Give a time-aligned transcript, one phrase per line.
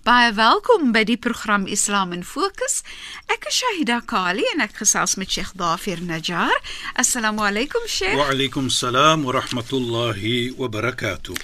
[0.00, 2.78] Baie welkom by die program Islam in Fokus.
[3.28, 6.56] Ek is Shahida Kali en ek gesels met Sheikh Dafir Najjar.
[6.96, 8.16] Assalamu alaykum Sheikh.
[8.16, 11.36] Wa alaykum salaam wa rahmatullahi wa barakatuh.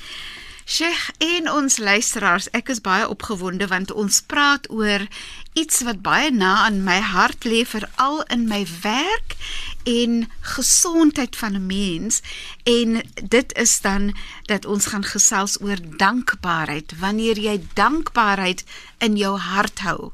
[0.65, 5.05] Sheikh en ons luisteraars, ek is baie opgewonde want ons praat oor
[5.53, 9.37] iets wat baie na aan my hart lê veral in my werk
[9.86, 12.22] en gesondheid van 'n mens
[12.64, 14.16] en dit is dan
[14.46, 18.64] dat ons gaan gesels oor dankbaarheid wanneer jy dankbaarheid
[18.98, 20.12] in jou hart hou.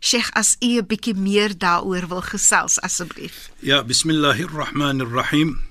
[0.00, 3.50] Sheikh as u 'n bietjie meer daaroor wil gesels asseblief.
[3.58, 5.68] Ja, bismillahir rahmanir rahim.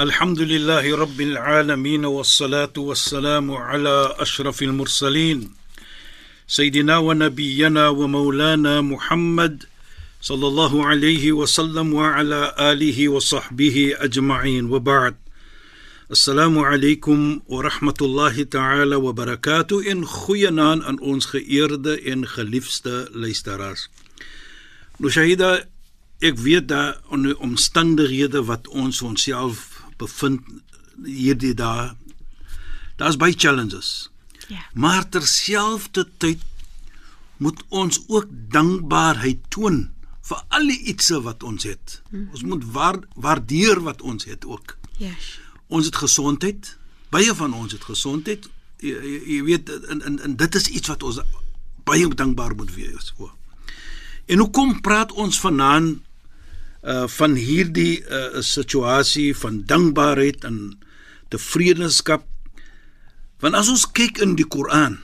[0.00, 5.50] الحمد لله رب العالمين والصلاة والسلام على أشرف المرسلين
[6.48, 9.64] سيدنا ونبينا ومولانا محمد
[10.22, 15.16] صلى الله عليه وسلم وعلى آله وصحبه أجمعين وبعد
[16.10, 23.88] السلام عليكم ورحمة الله تعالى وبركاته إن خينان أن ons geëerde en geliefde luisteraars.
[24.96, 25.64] Nou Shahida,
[26.18, 30.42] ek weet daar onder omstandighede wat ons onsself bevind
[31.04, 31.92] hierdie dae.
[32.96, 34.10] Daar's baie challenges.
[34.48, 34.64] Ja.
[34.72, 36.42] Maar terselfdertyd
[37.36, 39.86] moet ons ook dankbaarheid toon
[40.23, 42.01] vir al die ietsie wat ons het.
[42.09, 42.29] Mm -hmm.
[42.31, 44.77] Ons moet waar, waardeer wat ons het ook.
[44.97, 45.39] Yes.
[45.67, 46.77] Ons het gesondheid.
[47.09, 48.49] Baie van ons het gesondheid.
[48.79, 51.19] Jy, jy, jy weet en, en en dit is iets wat ons
[51.83, 53.31] baie dankbaar moet wees vir.
[54.25, 55.99] En hoekom praat ons vanaand
[56.83, 60.79] uh van hierdie uh situasie van dankbaarheid en
[61.27, 62.25] tevredenskap?
[63.39, 64.99] Want as ons kyk in die Koran,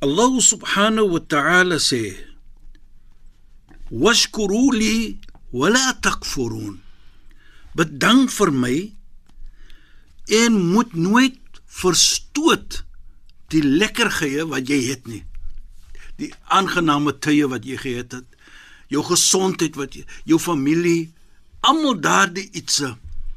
[0.00, 2.16] Allah subhanahu wa ta'ala sê:
[3.90, 5.18] "Washkuru li
[5.50, 6.80] wa la takfurun."
[7.74, 8.76] Bedank vir my
[10.26, 12.84] en moet nooit verstoot
[13.52, 15.24] die lekkergeye wat jy het nie.
[16.16, 18.26] Die aangename tye wat jy gehad het,
[18.88, 21.12] jou gesondheid wat jy, jou familie,
[21.60, 22.94] almal daardie ietsie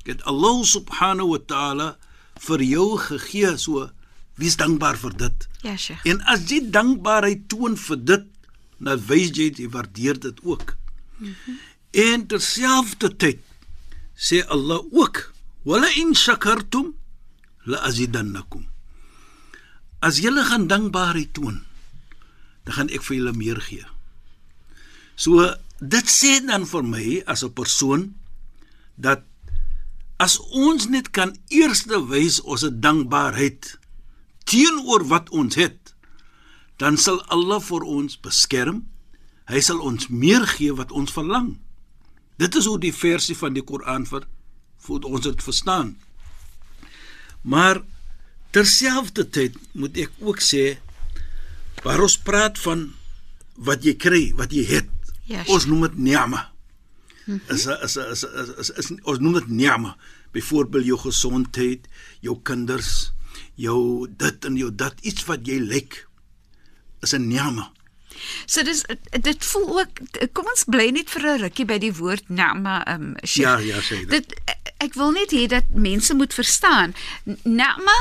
[0.09, 1.87] het Allah subhanahu wa ta'ala
[2.47, 3.89] vir jou gegee so
[4.39, 5.47] wees dankbaar vir dit.
[5.61, 6.05] Ja, Sheikh.
[6.07, 8.27] En as jy dankbaarheid toon vir dit,
[8.79, 10.75] dan wys jy jy waardeer dit ook.
[11.17, 11.59] Mm -hmm.
[11.91, 13.39] En terselfdertyd
[14.15, 16.93] sê Allah ook: "Wala in shakartum
[17.63, 18.67] la azidannakum."
[19.99, 21.63] As julle gaan dankbaarheid toon,
[22.63, 23.85] dan gaan ek vir julle meer gee.
[25.15, 28.15] So dit sê dan vir my as 'n persoon
[28.95, 29.23] dat
[30.17, 33.79] as ons net kan eerste wys ons dankbaarheid
[34.43, 35.88] teenoor wat ons het,
[36.79, 38.85] dan sal Allah vir ons beskerm.
[39.51, 41.57] Hy sal ons meer gee wat ons verlang.
[42.39, 44.27] Dit is hoe die versie van die Koran vir
[44.85, 45.97] vir ons dit verstaan.
[47.43, 47.81] Maar
[48.55, 50.79] terselfdertyd moet ek ook sê
[51.83, 52.89] waar ons praat van
[53.59, 54.87] wat jy kry, wat jy het.
[55.27, 56.47] Ja, ons noem dit ni'ma.
[57.53, 59.97] Is is is is, is, is ons noem dit ni'ma.
[60.33, 61.85] Byvoorbeeld jou gesondheid,
[62.25, 63.11] jou kinders,
[63.59, 66.05] jou dit en jou dat iets wat jy lyk
[67.01, 67.71] is 'n ni'ma.
[68.45, 68.83] So dis
[69.21, 69.99] dit voel ook
[70.33, 73.47] kom ons bly net vir 'n rukkie by die woord nama um Sheikh.
[73.47, 74.09] Ja, ja, sê dit.
[74.09, 74.33] Dit
[74.77, 76.95] ek wil net hê dat mense moet verstaan.
[77.43, 77.95] Nama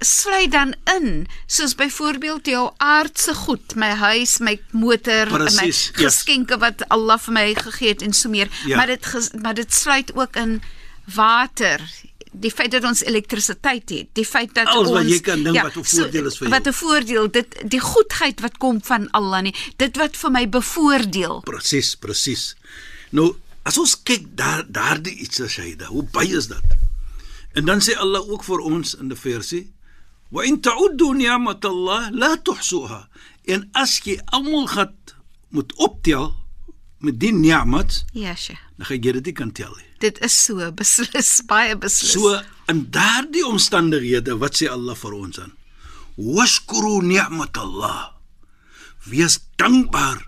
[0.00, 5.90] sluit dan in soos byvoorbeeld jou aardse goed, my huis, my motor, Precies, my yes.
[5.92, 8.76] geskenke wat Allah vir my gegee het en so meer, Ja.
[8.76, 10.62] maar dit maar dit sluit ook in
[11.04, 11.80] water
[12.32, 15.60] die feit dat ons elektrisiteit het, die feit dat Alles wat ons jy kan dink
[15.62, 16.54] wat 'n voordeel is vir jou.
[16.56, 20.48] Wat 'n voordeel, dit die goedheid wat kom van Allah nie, dit wat vir my
[20.48, 21.40] bevoordeel.
[21.40, 22.54] Presies, presies.
[23.10, 26.76] Nou, as ons kyk daar daardie iets as hy daar, hoe baie is dit?
[27.52, 29.72] En dan sê Allah ook vir ons in die versie:
[30.30, 33.08] "Wa in ta'uddu ni'mat Allah la tuhsuha."
[33.44, 34.94] En as jy almal gaan
[35.48, 36.34] moet optel
[36.98, 38.67] met die ni'mat, Ja, Sheikh.
[38.78, 39.88] Dan gaan jy dit nie kan tel nie.
[39.98, 42.14] Dit is so beslis baie beslis.
[42.14, 42.38] So
[42.70, 45.54] in daardie omstandighede, wat sê Allah vir ons aan?
[46.18, 48.14] Washkuru ni'matallah.
[49.10, 50.22] Wees dankbaar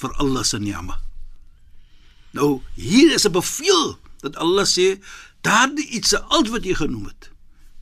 [0.00, 0.96] vir Allah se ni'ma.
[2.32, 5.00] Nou, hier is 'n bevel dat Allah sê
[5.42, 7.30] daardie iets al wat jy genoem het.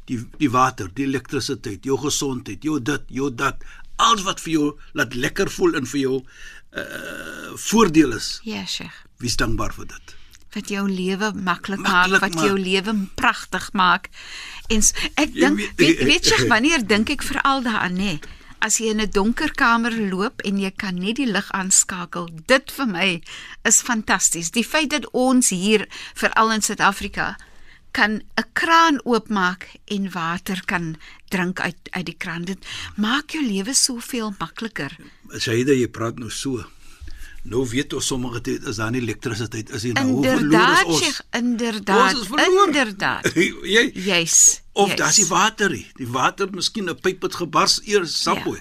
[0.07, 3.63] Die die water, die elektrisiteit, jou gesondheid, jou dit, jou dat,
[3.99, 6.17] alles wat vir jou laat lekker voel en vir jou
[6.77, 8.41] uh voordeel is.
[8.45, 8.95] Ja, Sheikh.
[9.19, 10.15] Wees dankbaar vir dit.
[10.57, 12.45] wat jou lewe maklik maak, wat maak.
[12.45, 14.09] jou lewe pragtig maak.
[14.73, 18.15] En s- ek dink weet- weet, jy wanneer dink ek veral daaraan nê?
[18.61, 22.73] As jy in 'n donker kamer loop en jy kan net die lig aanskakel, dit
[22.73, 23.23] vir my
[23.65, 24.51] is fantasties.
[24.51, 27.37] Die feit dat ons hier veral in Suid-Afrika
[27.91, 30.97] kan 'n kraan oopmaak en water kan
[31.29, 32.45] drink uit uit die kraan.
[32.45, 34.97] Dit maak jou lewe soveel makliker.
[35.39, 36.65] Shaida, jy praat nou so.
[37.43, 39.93] Nou weet ons sommige tyd is daar nie elektrisiteit is nie.
[39.93, 40.99] Nou, hoe verloor Inderdaad, ons?
[41.03, 42.13] Sheikh, inderdaad.
[42.13, 42.67] Ons is verloor.
[42.67, 43.35] Inderdaad.
[43.77, 44.61] jy Juis.
[44.73, 44.99] of juis.
[44.99, 45.87] daar's die water nie.
[45.97, 48.61] Die water, miskien 'n pyp het gebars eers sapoe.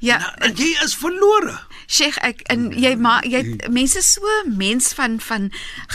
[0.00, 1.58] Ja, Nou, en jy is verlore.
[1.86, 5.50] Sheikh, ek en jy maar jy mense so mens van van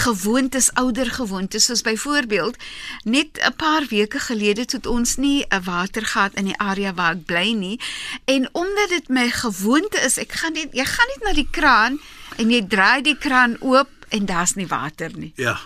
[0.06, 2.58] gewoontes, ouer gewoontes soos byvoorbeeld
[3.04, 7.14] net 'n paar weke gelede het ons nie 'n water gehad in die area waar
[7.14, 7.80] ek bly nie
[8.26, 12.00] en omdat dit my gewoonte is, ek gaan net jy gaan net na die kraan
[12.38, 15.34] en jy draai die kraan oop en daar's nie water nie.
[15.36, 15.60] Ja.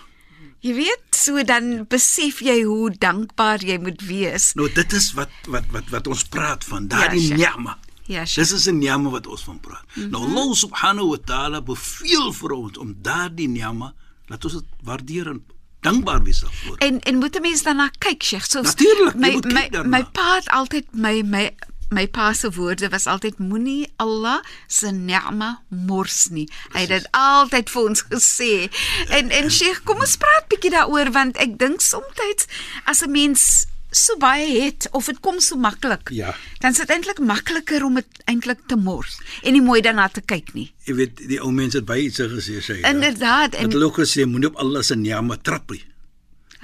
[0.64, 4.52] Jy weet, so dan besef jy hoe dankbaar jy moet wees.
[4.56, 7.56] Nou dit is wat wat wat wat ons praat van, daardie Sheikh.
[7.56, 7.76] ni'ma.
[8.06, 8.48] Ja, Sheikh.
[8.48, 9.84] Dis is 'n ni'ma wat ons van praat.
[9.94, 10.10] Mm -hmm.
[10.10, 13.94] Nou Allah subhanahu wa ta'ala beveel vir ons om daardie ni'ma
[14.26, 15.44] laat ons dit waardeer en
[15.80, 16.76] dankbaar wees daarvoor.
[16.76, 18.44] En en moet 'n mens daarna kyk, Sheikh.
[18.44, 19.88] So Natuurlijk, jy my my daarna.
[19.96, 21.50] my pa het altyd my my
[21.90, 26.48] my pa se woorde was altyd moenie Allah se ni'ma mors nie.
[26.72, 28.70] Hy het dit altyd vir ons gesê.
[29.08, 32.46] En en Sheikh, kom ons praat bietjie daaroor want ek dink soms
[32.84, 33.66] as 'n mens
[33.96, 36.10] so baie het of dit kom so maklik.
[36.14, 36.34] Ja.
[36.58, 40.20] Dan is dit eintlik makliker om dit eintlik te mors en nie mooi daarna te
[40.20, 40.68] kyk nie.
[40.88, 42.80] Jy weet die ou mense het baie iets gesê sê.
[42.82, 45.84] Inderdaad En en hulle ook gesê moenie op Allah se ni'ma trap nie.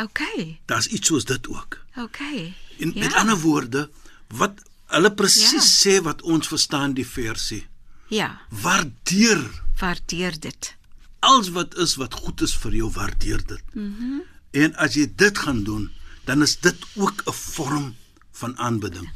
[0.02, 0.58] okay.
[0.66, 1.78] Daar's iets soos dit ook.
[1.96, 2.54] Okay.
[2.78, 3.04] En ja.
[3.04, 3.90] met ander woorde,
[4.28, 5.52] wat hulle presies
[5.82, 5.98] ja.
[5.98, 7.66] sê wat ons verstaan die versie.
[8.08, 10.74] Ja, Waardeer waardeer dit.
[11.20, 13.62] alles wat is wat goed is vir jou, waardeer dit.
[13.74, 13.86] Mhm.
[13.86, 15.84] Mm en as jy dit gaan doen,
[16.30, 17.96] dan is dit ook 'n vorm
[18.40, 19.08] van aanbidding.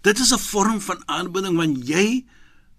[0.00, 2.24] Dit is 'n vorm van aanbidding want jy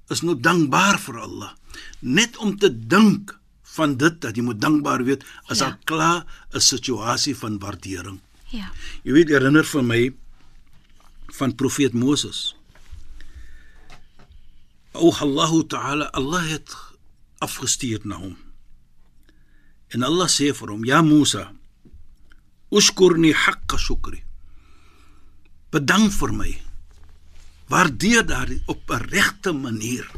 [0.08, 1.52] is nou dankbaar vir Allah.
[2.00, 5.66] Net om te dink van dit dat jy moet dankbaar weet, is Ja.
[5.66, 8.20] al klaar 'n situasie van waardering.
[8.50, 8.72] Ja.
[9.04, 10.14] Jy weet herinner vir my
[11.28, 12.56] van profeet Moses.
[14.92, 16.75] O Allah Ta'ala, Allah het
[17.38, 18.38] afgestuur na hom.
[19.88, 21.59] En Allah sê vir hom: "Ja Musa,
[22.71, 24.24] ushkurni haqqa shukri."
[25.71, 26.51] Bedank vir my.
[27.69, 30.12] Waardeer daar op 'n regte manier.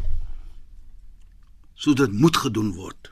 [1.76, 3.12] Sodat moet gedoen word.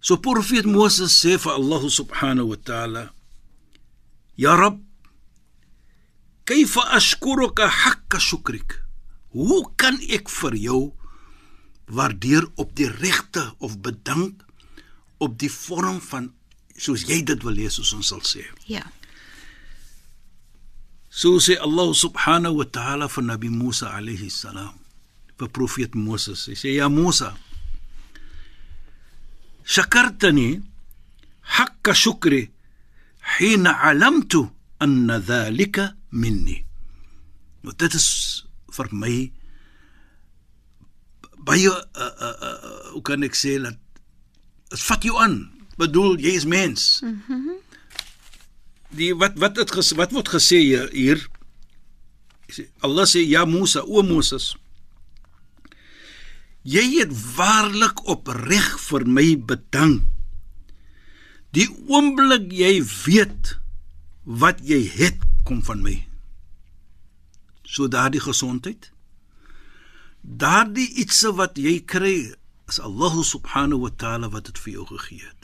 [0.00, 3.12] So profeet Moses sê vir Allah subhanahu wa ta'ala:
[4.34, 4.80] "Ya Rabb,
[6.44, 8.82] kayfa ashkuruka haqqa shukrik?"
[9.32, 10.92] Hoe kan ek vir jou
[11.86, 14.44] waardeer op die regte of bedank
[15.18, 16.32] op die vorm van
[16.82, 18.42] soos jy dit wil hê soos ons sal sê.
[18.66, 18.82] Ja.
[21.12, 24.74] So sê Allah subhanahu wa ta'ala vir Nabi Musa alayhi salam
[25.38, 26.48] vir profeet Moses.
[26.50, 27.34] Hy sê ja Musa
[29.64, 30.62] shakartani
[31.58, 32.50] haqqa shukri
[33.38, 34.50] hina alamtu
[34.82, 36.58] anna dhalika minni.
[37.62, 38.08] Nou dit is
[38.74, 39.14] vir my
[41.46, 42.58] baie uh, uh, uh,
[42.94, 43.78] hoe kan ek sê dat
[44.72, 45.51] dit vat jou aan.
[45.80, 47.00] Bedoel jy is mens.
[47.04, 47.60] Mm
[48.92, 51.20] die wat wat het ges, wat word gesê hier, hier?
[52.84, 54.50] Allah sê ja Musa o Moses
[56.68, 60.04] jy het waarlik opreg vir my bedank.
[61.56, 63.56] Die oomblik jy weet
[64.24, 65.96] wat jy het kom van my.
[67.64, 68.92] So daardie gesondheid
[70.22, 72.30] daardie ietsie wat jy kry
[72.70, 75.41] is Allah subhanahu wa taala wat dit vir jou gegee het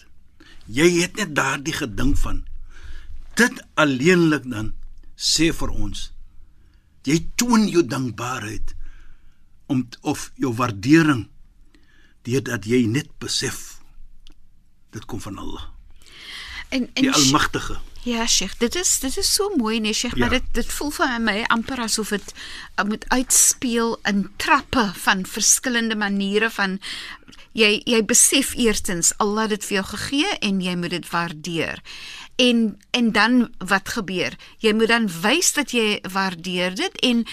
[0.68, 2.44] jy het net daardie gedink van
[3.40, 4.74] dit alleenlik dan
[5.16, 6.10] sê vir ons
[7.08, 8.74] jy toon jou dankbaarheid
[9.72, 11.26] om of jou waardering
[12.28, 13.78] deurdat jy net besef
[14.92, 15.64] dit kom van Allah.
[16.68, 20.20] En en die almagtige Ja, Sheikh, dit is dit is so mooi nee, Sheikh, ja.
[20.20, 25.26] maar dit dit voel vir my amper asof dit uh, moet uitspeel in trappe van
[25.28, 26.78] verskillende maniere van
[27.58, 31.82] jy jy besef eerstens Allah het dit vir jou gegee en jy moet dit waardeer.
[32.40, 32.62] En
[32.96, 33.36] en dan
[33.74, 34.38] wat gebeur?
[34.64, 37.26] Jy moet dan wys dat jy waardeer dit en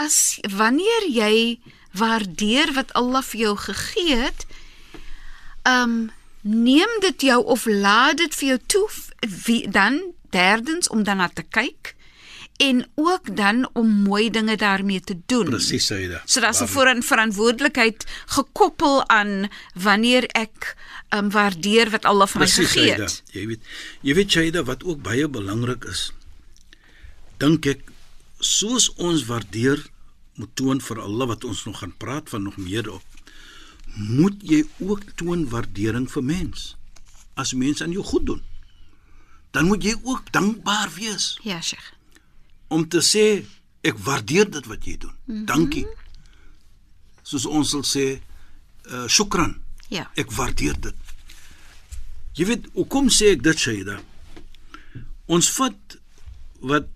[0.00, 1.60] as wanneer jy
[1.92, 4.48] waardeer wat Allah vir jou gegee het,
[5.68, 6.08] um
[6.42, 8.86] neem dit jou of laat dit vir jou toe
[9.46, 11.94] wie dan derdens om daarna te kyk
[12.62, 15.44] en ook dan om mooi dinge daarmee te doen.
[15.50, 16.20] Presies sê jy dit.
[16.24, 20.76] So daar's 'n voor verantwoordelikheid gekoppel aan wanneer ek
[21.10, 23.22] um waardeer wat Allah vir my gegee het.
[23.32, 23.60] Jy weet,
[24.00, 26.12] jy weet Shaida wat ook baie belangrik is.
[27.36, 27.80] Dink ek
[28.38, 29.86] soos ons waardeer
[30.34, 33.02] moet toon vir Allah wat ons nog gaan praat van nog meer op.
[33.94, 36.76] Moet jy ook toon waardering vir mens.
[37.34, 38.42] As mense aan jou goed doen,
[39.50, 41.92] dan moet jy ook dankbaar wees Ja, Sheikh.
[42.68, 43.44] om te sê
[43.80, 45.14] ek waardeer dit wat jy doen.
[45.24, 45.44] Mm -hmm.
[45.46, 45.86] Dankie.
[47.22, 48.20] Soos ons sal sê,
[48.90, 49.56] uh shukran.
[49.88, 50.10] Ja.
[50.14, 50.94] Ek waardeer dit.
[52.32, 54.00] Jy weet, hoekom sê ek dit Shaida?
[55.26, 55.98] Ons vat
[56.60, 56.88] wat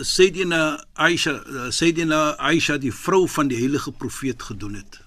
[0.00, 5.00] Sayyidina Aisha, eh, Sayyidina Aisha die vrou van die heilige profeet gedoen het.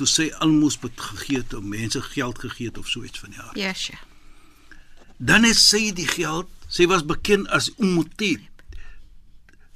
[0.00, 3.40] Toe sy almoes gegee het om mense geld gegee het of so iets van die
[3.40, 3.56] aard.
[3.60, 4.00] Ja, Sheikh.
[5.20, 8.46] Dan het sy die geld, sy was bekend as Ummutib,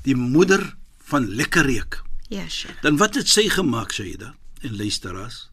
[0.07, 0.63] die moeder
[1.11, 1.99] van lekker reuk.
[2.33, 2.81] Ja, Sheikh.
[2.81, 4.33] Dan wat het sy gemaak, Shaida?
[4.65, 5.51] En luisteraars.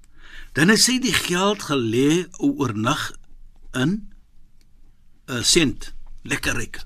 [0.55, 3.11] Dan het sy die geld gelê oornag
[3.75, 4.07] in
[5.27, 5.91] 'n sent,
[6.23, 6.79] lekker reuk.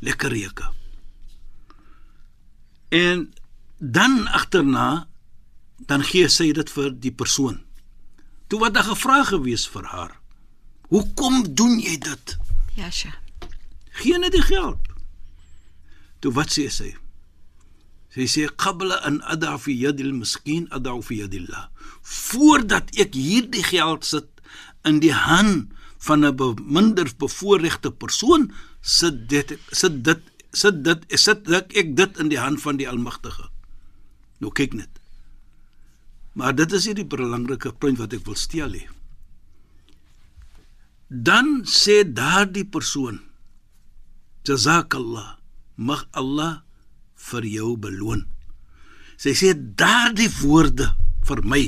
[0.00, 0.72] Lekker reuke.
[2.88, 3.34] En
[3.78, 5.08] dan agterna
[5.78, 7.60] dan gee sy dit vir die persoon.
[8.48, 10.12] Toe wat daar gevra gewees vir haar.
[10.88, 12.36] Hoekom doen jy dit?
[12.76, 13.18] Ja, Sheikh.
[13.96, 14.80] Gee net die geld.
[16.20, 16.92] Toe wat sê sy?
[18.12, 21.68] Sy sê qabla an ad'a fi yadi al-miskin ad'a fi yadillah.
[22.02, 24.28] Voordat ek hierdie geld sit
[24.88, 25.72] in die hand
[26.06, 32.18] van 'n minder bevoorregte persoon, sit dit sit dit sit dit sit dit ek dit
[32.18, 33.48] in die hand van die Almagtige.
[34.38, 34.95] Nou kyk net.
[36.36, 38.84] Maar dit is hierdie belangrike punt wat ek wil stel hê.
[41.08, 43.22] Dan sê daardie persoon
[44.46, 45.36] Jazakallah.
[45.76, 46.62] Mag Allah
[47.28, 48.24] vir jou beloon.
[49.20, 50.92] Sy sê daardie woorde
[51.26, 51.64] vir my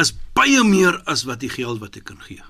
[0.00, 2.42] is baie meer as wat die geld wat ek kan gee.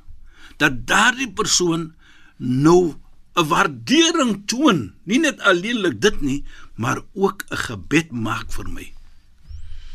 [0.60, 1.92] Dat daardie persoon
[2.38, 2.96] nou
[3.36, 6.44] 'n waardering toon, nie net alleenlik dit nie,
[6.74, 8.86] maar ook 'n gebed maak vir my.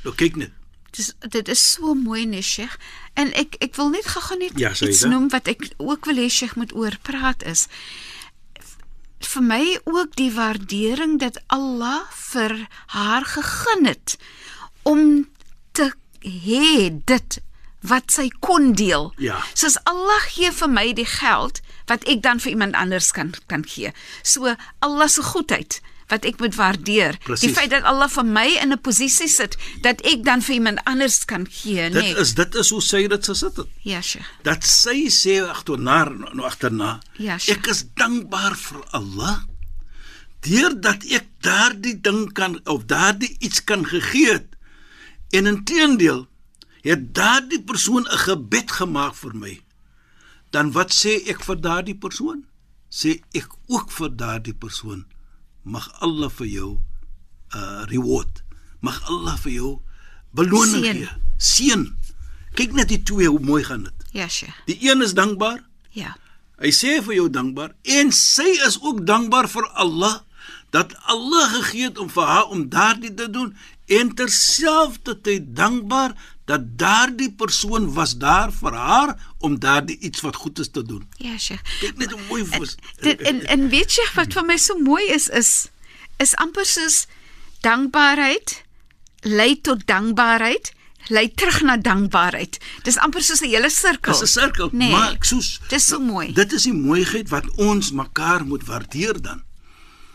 [0.03, 0.53] Nou kyk net.
[0.95, 2.77] Dis dit is so mooi nee Sheikh
[3.19, 5.11] en ek ek wil net gou-gou net Ja, sê iets dit.
[5.11, 7.67] noem wat ek ook wil hê Sheikh moet oor praat is
[9.25, 12.53] vir my ook die waardering dat Allah vir
[12.93, 14.17] haar gegun het
[14.83, 15.27] om
[15.73, 15.89] te
[16.21, 17.39] hê dit
[17.85, 19.11] wat sy kon deel.
[19.21, 19.37] Ja.
[19.53, 21.59] Soos Allah gee vir my die geld
[21.89, 23.91] wat ek dan vir iemand anders kan kan gee.
[24.23, 27.17] So Allah se goedheid wat ek moet waardeer.
[27.23, 27.47] Presies.
[27.47, 30.79] Die feit dat Allah vir my in 'n posisie sit dat ek dan vir iemand
[30.85, 32.15] anders kan gee, Dit nee.
[32.15, 33.67] is dit is hoe sy dit gesit het.
[33.81, 34.25] Ja, Sheikh.
[34.43, 37.57] dat sy sê agterna nou agterna Ja, sure.
[37.57, 39.43] ek is dankbaar vir Allah
[40.41, 44.47] deurdat ek daardie ding kan of daardie iets kan gegee het
[45.31, 46.27] en inteendeel
[46.85, 49.59] het daardie persoon 'n gebed gemaak vir my
[50.51, 52.45] dan wat sê ek vir daardie persoon
[52.91, 55.05] sê ek ook vir daardie persoon
[55.65, 56.71] mag Allah vir jou
[57.55, 58.43] uh reward
[58.85, 59.71] mag Allah vir jou
[60.35, 60.99] beloning Seën.
[61.01, 61.85] gee seën
[62.55, 64.55] kyk net die twee hoe mooi gaan dit Ja, Sheikh.
[64.65, 65.57] Die een is dankbaar.
[65.91, 66.13] Ja.
[66.63, 70.21] Hy sê vir jou dankbaar en sy is ook dankbaar vir Allah
[70.71, 73.51] dat Allah gegee het om vir haar om daardie te doen
[73.91, 80.59] en terselfdertyd dankbaar dat daardie persoon was daar vir haar om daardie iets wat goed
[80.59, 81.07] is te doen.
[81.17, 81.61] Ja, Sheikh.
[81.79, 82.75] Kyk net hoe mooi was.
[83.01, 85.67] Dit en en weet jy wat vir my so mooi is is
[86.17, 87.05] is amper soos
[87.65, 88.65] dankbaarheid
[89.25, 90.71] lei tot dankbaarheid,
[91.07, 92.59] lei terug na dankbaarheid.
[92.83, 94.13] Dis amper soos 'n hele sirkel.
[94.13, 96.33] Dis 'n sirkel, Nee, maar ek soos dis so mooi.
[96.33, 99.43] Dit is die mooiheid wat ons mekaar moet waardeer dan.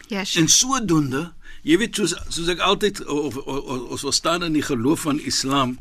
[0.08, 0.42] Ja, Sheikh.
[0.42, 1.32] En sodoende,
[1.62, 5.20] jy weet soos soos ek altyd of, of, of ons verstaan in die geloof van
[5.20, 5.78] Islam,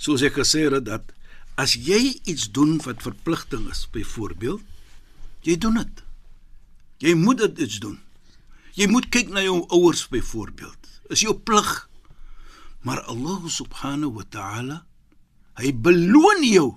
[0.00, 1.12] soos ek gesê het dat
[1.60, 4.64] as jy iets doen wat verpligting is, byvoorbeeld,
[5.44, 6.04] jy doen dit.
[7.04, 7.98] Jy moet dit iets doen.
[8.76, 10.88] Jy moet kyk na jou ouers byvoorbeeld.
[11.12, 11.88] Is jou plig.
[12.86, 14.78] Maar Allah subhanahu wa ta'ala
[15.60, 16.68] hy beloon jou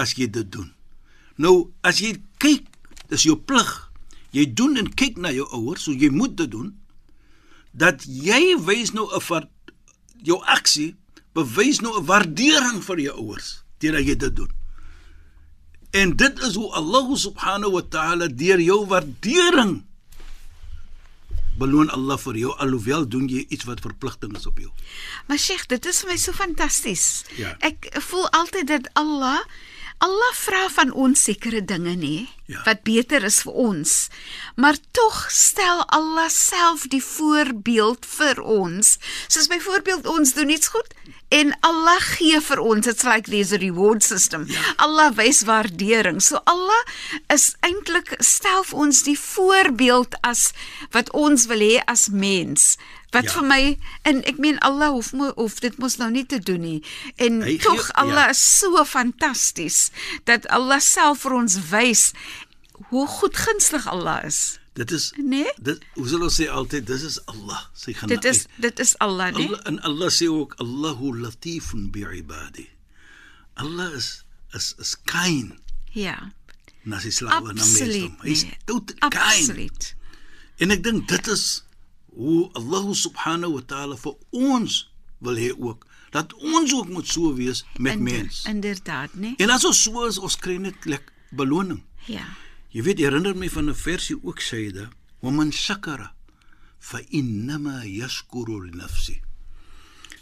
[0.00, 0.70] as jy dit doen.
[1.36, 2.68] Nou as jy kyk
[3.12, 3.68] dis jou plig.
[4.32, 6.70] Jy doen en kyk na jou ouers, so jy moet dit doen.
[7.76, 9.48] Dat jy wys nou 'n
[10.22, 10.94] jou aksie
[11.34, 14.50] bewys nou 'n waardering vir jou ouers deurdat jy dit doen.
[15.90, 19.82] En dit is hoe Allah subhanahu wa ta'ala deur jou waardering
[21.58, 24.70] beloon Allah vir jou alhoewel doen jy iets wat verpligting is op jou.
[25.28, 27.24] Maar Sheikh, dit is vir my so fantasties.
[27.36, 27.56] Ja.
[27.60, 29.40] Ek voel altyd dat Allah
[30.00, 32.62] Allah vra van ons sekere dinge nê Ja.
[32.64, 34.08] wat beter is vir ons.
[34.56, 38.96] Maar tog stel Allah self die voorbeeld vir ons.
[39.28, 40.94] Soos byvoorbeeld ons doen iets goed
[41.30, 42.86] en Allah gee vir ons.
[42.90, 44.46] It's like there's a reward system.
[44.48, 44.60] Ja.
[44.78, 46.20] Allah wys waardering.
[46.20, 46.82] So Allah
[47.32, 50.50] is eintlik stel vir ons die voorbeeld as
[50.92, 52.76] wat ons wil hê as mens.
[53.10, 53.30] Wat Ja.
[53.30, 56.60] vir my en ek meen Allah hoef mo, of dit mos nou nie te doen
[56.60, 56.82] nie.
[57.16, 58.28] En Hy gee- tog Allah ja.
[58.30, 59.90] is so fantasties
[60.24, 62.12] dat Allah self vir ons wys
[62.90, 64.58] hoe goed gunstig Allah is.
[64.80, 65.50] Dit is Nee?
[65.60, 68.16] dit hoe sal ons sê altyd dis is Allah sy genade.
[68.20, 69.46] Dit is dit is Allah, nee?
[69.50, 72.64] Allah, en Allah sê ook Allahu latifun bi'ibadi.
[73.60, 74.24] Allah is
[74.56, 75.52] is is kind
[75.92, 76.16] Ja.
[76.84, 78.10] na sy slawe na mense.
[78.22, 78.56] Hy's nee.
[78.64, 79.14] totally kind.
[79.20, 79.94] Absoluut.
[80.62, 81.44] En ek dink dit is
[82.16, 84.78] hoe Allah subhanahu wa ta'ala vir ons
[85.20, 88.44] wil hê ook dat ons ook moet so wees met Inder- mens.
[88.48, 89.34] Inderdaad, nee?
[89.38, 91.82] En as ons so is, ons kry net lek beloning.
[92.10, 92.24] Ja.
[92.70, 94.88] Jy weet, herinner my van 'n versie ook sê dit,
[95.20, 96.14] "Wa man shakara
[96.78, 99.20] fa innama yashkuru li nafsi."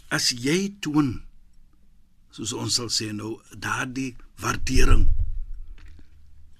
[0.09, 1.21] As jy toon
[2.31, 5.07] soos ons sal sê nou daardie waardering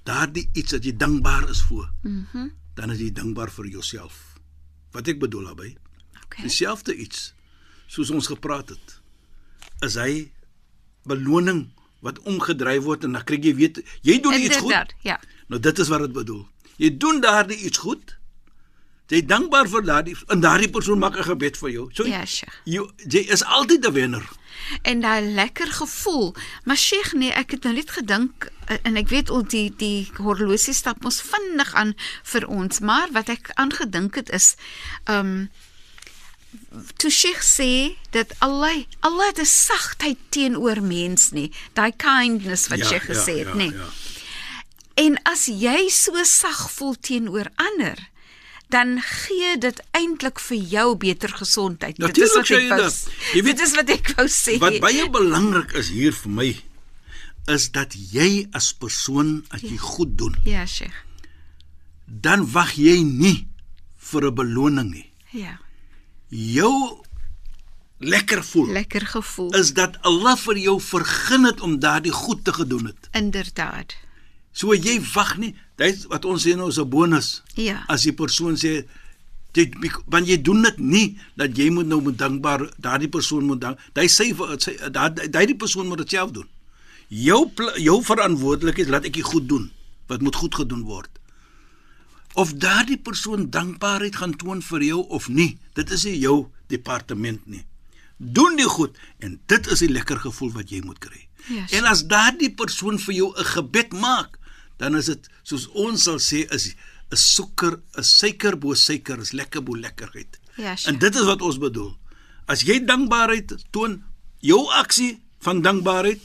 [0.03, 1.91] daardie iets dat jy dankbaar is voor.
[2.03, 2.25] Mhm.
[2.33, 4.39] Mm dan is jy dankbaar vir jouself.
[4.91, 5.75] Wat ek bedoel daarmee,
[6.23, 6.41] Okay.
[6.43, 7.33] dieselfde iets
[7.87, 9.01] soos ons gepraat het.
[9.83, 10.31] Is hy
[11.03, 11.67] beloning
[11.99, 14.71] wat omgedryf word en dan kry jy weet jy doen iets goed.
[14.71, 15.19] Inderdaad, ja.
[15.49, 16.47] Nou dit is wat dit bedoel.
[16.77, 18.15] Jy doen daardie iets goed.
[19.09, 21.89] Jy dankbaar vir daardie en daardie persoon maak 'n gebed vir jou.
[21.93, 22.61] So Ja, Sheikh.
[22.65, 24.25] jy jy is altyd 'n wenner.
[24.83, 26.35] En daai lekker gevoel.
[26.63, 30.11] Maar Sheikh, nee, ek het nou net gedink eh, en ek weet al die die
[30.17, 34.55] horlosie stap ons vinnig aan vir ons, maar wat ek aangedink het is
[35.05, 35.49] ehm um,
[36.97, 41.51] toe Sheikh sê dat Allah Allah het 'n sagtheid teenoor mens nie.
[41.73, 43.71] Daai kindness wat Sheikh gesê het, nee.
[43.71, 43.87] Ja.
[44.99, 47.99] En as jy so sag voel teenoor ander,
[48.69, 51.95] dan gee dit eintlik vir jou beter gesondheid.
[51.97, 52.81] dit is Natuurlijk wat sê ek wou.
[52.81, 53.07] dat.
[53.33, 54.57] Jy weet- dit is wat ek wou sê.
[54.59, 56.49] Wat baie belangrik is hier vir my
[57.47, 60.93] is dat jy as persoon as jy goed doen, Ja, Sheikh.
[62.05, 63.47] dan wag jy nie
[63.97, 65.11] vir 'n beloning nie.
[65.31, 65.59] Ja.
[66.29, 67.01] Jou
[67.99, 69.55] lekker voel Lekker gevoel.
[69.55, 73.09] is dat Allah vir jou vergun het om daardie goed te gedoen het.
[73.11, 73.95] Inderdaad.
[74.51, 75.55] So jy wag nie.
[75.79, 77.43] Dit wat ons sê nou is 'n bonus.
[77.55, 77.83] Ja.
[77.87, 78.85] As die persoon sê
[79.51, 79.73] dit
[80.05, 83.79] want jy doen dit nie dat jy moet nou moet dankbaar daardie persoon moet dank.
[83.95, 84.91] Hy sê vir
[85.31, 86.47] daardie persoon moet dit self doen.
[87.07, 89.71] Jou jou verantwoordelikheid laat ek dit goed doen
[90.07, 91.09] wat moet goed gedoen word.
[92.33, 97.41] Of daardie persoon dankbaarheid gaan toon vir jou of nie, dit is nie jou departement
[97.47, 97.65] nie.
[98.17, 101.25] Doen die goed en dit is die lekker gevoel wat jy moet kry.
[101.49, 104.38] Ja, en as daardie persoon vir jou 'n gebed maak,
[104.79, 106.73] dan is dit soos ons sal sê is
[107.11, 110.39] 'n suiker, 'n suiker bo suiker is lekker bo lekkerheid.
[110.55, 110.93] Ja, sure.
[110.93, 111.97] en dit is wat ons bedoel.
[112.45, 114.03] As jy dankbaarheid toon,
[114.39, 116.21] jou aksie van dankbaarheid,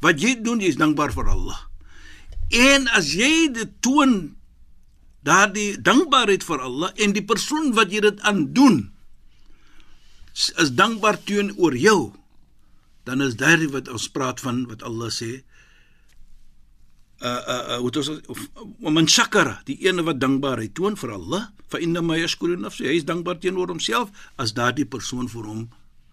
[0.00, 1.58] wat jy doen, jy is dankbaar vir Allah.
[2.50, 4.36] En as jy dit toon
[5.22, 8.80] daardie dankbaarheid vir Allah en die persoon wat jy dit aan doen
[10.32, 12.12] is dankbaar teenoor jou,
[13.04, 15.42] dan is daardie wat ons praat van wat Allah sê
[17.20, 18.38] uh uh, uh wat ons of
[18.80, 22.96] man shakara die ene wat dankbaarheid toon vir Allah fa inna ma yashkuru nafsi hy
[23.00, 25.68] is dankbaar teenoor homself as daardie persoon vir hom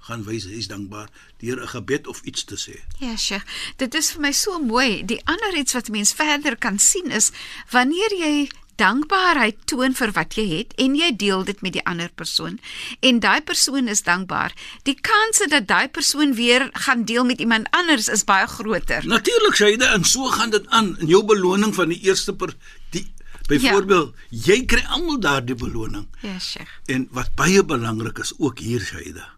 [0.08, 1.10] gaan wys hy is dankbaar
[1.42, 3.46] deur 'n gebed of iets te sê Ja, Sheikh.
[3.78, 5.06] Dit is vir my so mooi.
[5.06, 7.32] Die ander iets wat mens verder kan sien is
[7.72, 12.10] wanneer jy dankbaarheid toon vir wat jy het en jy deel dit met die ander
[12.16, 12.60] persoon
[13.00, 14.54] en daai persoon is dankbaar.
[14.84, 19.06] Die kanse dat daai persoon weer gaan deel met iemand anders is baie groter.
[19.08, 22.54] Natuurlik Shaida en so gaan dit aan in jou beloning van die eerste per
[22.96, 23.06] die
[23.48, 24.54] byvoorbeeld ja.
[24.54, 26.72] jy kry almal daardie beloning Ja, Sheikh.
[26.86, 29.30] En wat baie belangrik is ook hier Shaida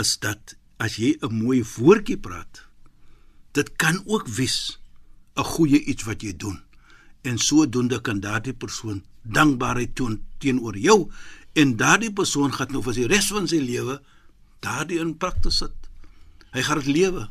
[0.00, 2.64] is dat as jy 'n mooi woordjie praat,
[3.52, 4.78] dit kan ook wees
[5.36, 6.62] 'n goeie iets wat jy doen.
[7.22, 10.98] En sodoende kan daardie persoon dankbaarheid toon teenoor jou
[11.52, 14.00] en daardie persoon gaan nou vir die res van sy lewe
[14.62, 15.74] daardie in praktyk sit.
[16.54, 17.28] Hy gaan dit lewe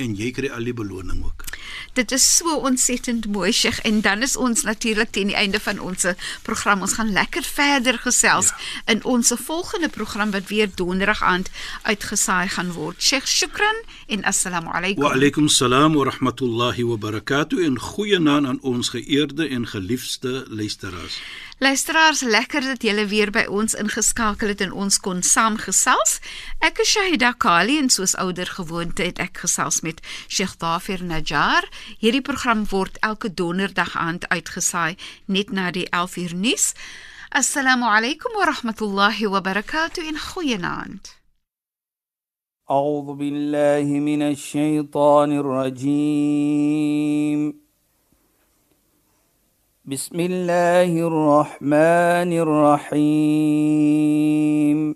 [0.00, 1.49] en jy kry al die beloning ook.
[1.92, 5.78] Dit is so ontsettend mooi, Sheikh, en dan is ons natuurlik teen die einde van
[5.78, 6.06] ons
[6.42, 6.80] program.
[6.80, 8.92] Ons gaan lekker verder gesels ja.
[8.94, 11.50] in ons volgende program wat weer donderdag aand
[11.82, 13.02] uitgesaai gaan word.
[13.02, 15.02] Sheikh, shukran en assalamu alaykum.
[15.02, 21.20] Wa alaykum salaam wa rahmatullahi wa barakatuh en goeienaand aan ons geëerde en geliefde luisteraars.
[21.60, 26.14] Luisteraars, lekker dat julle weer by ons ingeskakel het en ons kon saamgesels.
[26.64, 31.49] Ek is Shahida Kali en soos ouer gewoonte het ek gesels met Sheikh Dafir Najjar.
[31.99, 36.73] Hierdie program word elke donderdag aand uitgesaai net na die 11uur nuus.
[37.29, 41.15] Assalamu alaykum wa rahmatullahi wa barakatuh in goeienaand.
[42.71, 46.85] أعوذ بالله من الشيطان الرجيم
[49.85, 52.31] بسم الله الرحمن
[52.97, 54.95] الرحيم